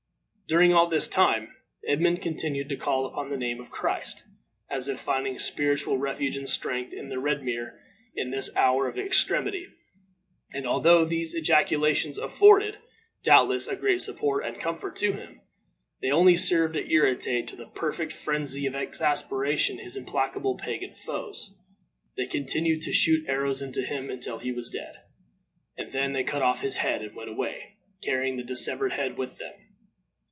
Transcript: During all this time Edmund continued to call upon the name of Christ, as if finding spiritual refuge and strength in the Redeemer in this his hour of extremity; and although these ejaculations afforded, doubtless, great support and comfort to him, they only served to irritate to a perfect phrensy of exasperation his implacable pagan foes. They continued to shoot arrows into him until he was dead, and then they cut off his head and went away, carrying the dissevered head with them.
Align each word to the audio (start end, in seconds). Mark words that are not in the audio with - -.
During 0.47 0.73
all 0.73 0.87
this 0.89 1.07
time 1.07 1.55
Edmund 1.87 2.21
continued 2.21 2.67
to 2.67 2.75
call 2.75 3.05
upon 3.05 3.29
the 3.29 3.37
name 3.37 3.61
of 3.61 3.69
Christ, 3.71 4.25
as 4.69 4.89
if 4.89 4.99
finding 4.99 5.39
spiritual 5.39 5.97
refuge 5.97 6.35
and 6.35 6.49
strength 6.49 6.91
in 6.91 7.07
the 7.07 7.19
Redeemer 7.19 7.79
in 8.17 8.31
this 8.31 8.47
his 8.47 8.55
hour 8.57 8.85
of 8.89 8.97
extremity; 8.99 9.67
and 10.53 10.67
although 10.67 11.05
these 11.05 11.33
ejaculations 11.33 12.17
afforded, 12.17 12.79
doubtless, 13.23 13.67
great 13.79 14.01
support 14.01 14.43
and 14.43 14.59
comfort 14.59 14.97
to 14.97 15.13
him, 15.13 15.39
they 16.01 16.11
only 16.11 16.35
served 16.35 16.73
to 16.73 16.85
irritate 16.85 17.47
to 17.47 17.63
a 17.63 17.69
perfect 17.69 18.11
phrensy 18.11 18.67
of 18.67 18.75
exasperation 18.75 19.77
his 19.79 19.95
implacable 19.95 20.57
pagan 20.57 20.93
foes. 20.93 21.55
They 22.17 22.25
continued 22.25 22.81
to 22.81 22.91
shoot 22.91 23.23
arrows 23.25 23.61
into 23.61 23.83
him 23.83 24.09
until 24.09 24.39
he 24.39 24.51
was 24.51 24.69
dead, 24.69 24.95
and 25.77 25.93
then 25.93 26.11
they 26.11 26.25
cut 26.25 26.41
off 26.41 26.59
his 26.59 26.75
head 26.75 27.01
and 27.01 27.15
went 27.15 27.29
away, 27.29 27.77
carrying 28.01 28.35
the 28.35 28.43
dissevered 28.43 28.91
head 28.91 29.17
with 29.17 29.37
them. 29.37 29.53